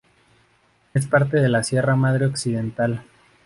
[0.95, 3.03] Es parte de la Sierra Madre Occidental.